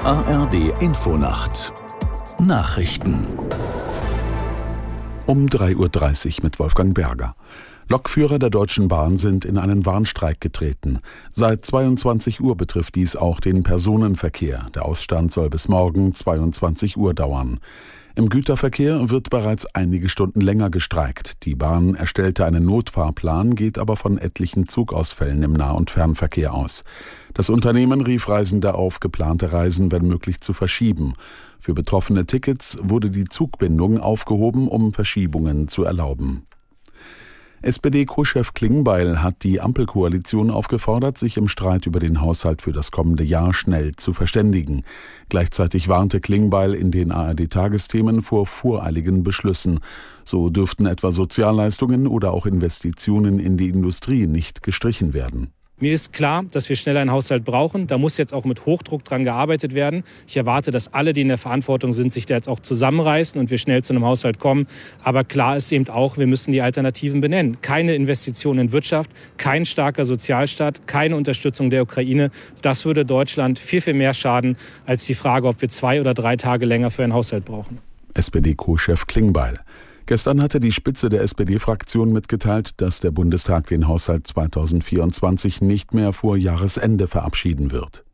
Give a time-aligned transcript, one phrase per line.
[0.00, 1.72] ARD Infonacht
[2.38, 3.26] Nachrichten
[5.26, 7.34] um 3.30 Uhr mit Wolfgang Berger.
[7.88, 11.00] Lokführer der Deutschen Bahn sind in einen Warnstreik getreten.
[11.32, 14.62] Seit 22 Uhr betrifft dies auch den Personenverkehr.
[14.74, 17.60] Der Ausstand soll bis morgen 22 Uhr dauern.
[18.14, 21.46] Im Güterverkehr wird bereits einige Stunden länger gestreikt.
[21.46, 26.84] Die Bahn erstellte einen Notfahrplan, geht aber von etlichen Zugausfällen im Nah- und Fernverkehr aus.
[27.32, 31.14] Das Unternehmen rief Reisende auf, geplante Reisen wenn möglich zu verschieben.
[31.58, 36.46] Für betroffene Tickets wurde die Zugbindung aufgehoben, um Verschiebungen zu erlauben.
[37.62, 43.22] SPD-Co-Chef Klingbeil hat die Ampelkoalition aufgefordert, sich im Streit über den Haushalt für das kommende
[43.22, 44.82] Jahr schnell zu verständigen.
[45.28, 49.78] Gleichzeitig warnte Klingbeil in den ARD-Tagesthemen vor voreiligen Beschlüssen.
[50.24, 55.52] So dürften etwa Sozialleistungen oder auch Investitionen in die Industrie nicht gestrichen werden.
[55.78, 57.88] Mir ist klar, dass wir schnell einen Haushalt brauchen.
[57.88, 60.04] Da muss jetzt auch mit Hochdruck dran gearbeitet werden.
[60.28, 63.50] Ich erwarte, dass alle, die in der Verantwortung sind, sich da jetzt auch zusammenreißen und
[63.50, 64.68] wir schnell zu einem Haushalt kommen.
[65.02, 67.60] Aber klar ist eben auch, wir müssen die Alternativen benennen.
[67.62, 72.30] Keine Investitionen in Wirtschaft, kein starker Sozialstaat, keine Unterstützung der Ukraine.
[72.60, 74.56] Das würde Deutschland viel, viel mehr schaden
[74.86, 77.78] als die Frage, ob wir zwei oder drei Tage länger für einen Haushalt brauchen.
[78.14, 79.58] SPD-Co-Chef Klingbeil.
[80.06, 86.12] Gestern hatte die Spitze der SPD-Fraktion mitgeteilt, dass der Bundestag den Haushalt 2024 nicht mehr
[86.12, 88.04] vor Jahresende verabschieden wird.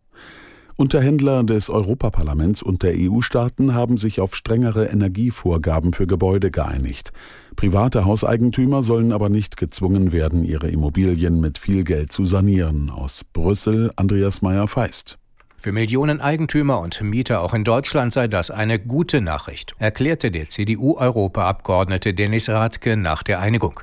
[0.81, 7.11] Unterhändler des Europaparlaments und der EU-Staaten haben sich auf strengere Energievorgaben für Gebäude geeinigt.
[7.57, 12.91] Private Hauseigentümer sollen aber nicht gezwungen werden, ihre Immobilien mit viel Geld zu sanieren.
[12.91, 15.19] Aus Brüssel Andreas Meyer-Feist.
[15.61, 20.49] Für Millionen Eigentümer und Mieter auch in Deutschland sei das eine gute Nachricht, erklärte der
[20.49, 23.81] CDU-Europaabgeordnete Dennis Rathke nach der Einigung.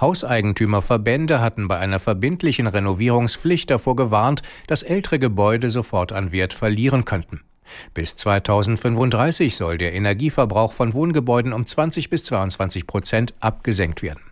[0.00, 7.04] Hauseigentümerverbände hatten bei einer verbindlichen Renovierungspflicht davor gewarnt, dass ältere Gebäude sofort an Wert verlieren
[7.04, 7.40] könnten.
[7.92, 14.22] Bis 2035 soll der Energieverbrauch von Wohngebäuden um 20 bis 22 Prozent abgesenkt werden.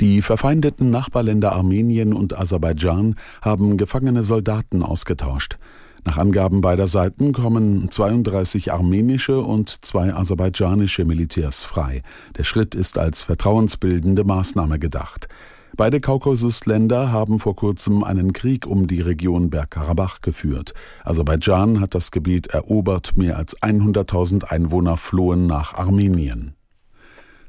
[0.00, 5.58] Die verfeindeten Nachbarländer Armenien und Aserbaidschan haben gefangene Soldaten ausgetauscht.
[6.04, 12.02] Nach Angaben beider Seiten kommen 32 armenische und zwei aserbaidschanische Militärs frei.
[12.36, 15.28] Der Schritt ist als vertrauensbildende Maßnahme gedacht.
[15.76, 20.72] Beide Kaukasusländer haben vor kurzem einen Krieg um die Region Bergkarabach geführt.
[21.04, 26.54] Aserbaidschan hat das Gebiet erobert, mehr als 100.000 Einwohner flohen nach Armenien.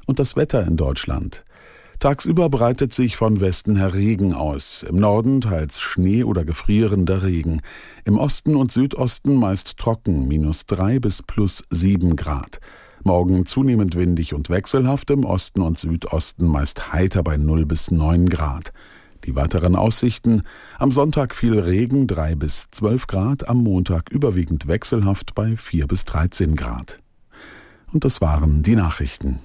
[0.07, 1.43] Und das Wetter in Deutschland.
[1.99, 7.61] Tagsüber breitet sich von Westen her Regen aus, im Norden teils Schnee oder gefrierender Regen,
[8.03, 12.59] im Osten und Südosten meist trocken, minus drei bis plus sieben Grad.
[13.03, 18.29] Morgen zunehmend windig und wechselhaft, im Osten und Südosten meist heiter bei null bis neun
[18.29, 18.73] Grad.
[19.25, 20.43] Die weiteren Aussichten:
[20.77, 26.03] am Sonntag viel Regen, drei bis zwölf Grad, am Montag überwiegend wechselhaft bei vier bis
[26.03, 26.99] dreizehn Grad.
[27.91, 29.39] Und das waren die Nachrichten.